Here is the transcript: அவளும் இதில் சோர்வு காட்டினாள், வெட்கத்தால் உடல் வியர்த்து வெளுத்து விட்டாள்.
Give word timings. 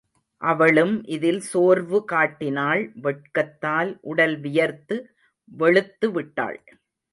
அவளும் 0.41 1.03
இதில் 1.07 1.39
சோர்வு 1.41 1.99
காட்டினாள், 2.05 2.81
வெட்கத்தால் 3.01 3.91
உடல் 4.01 4.35
வியர்த்து 4.39 4.97
வெளுத்து 5.51 6.11
விட்டாள். 6.11 6.59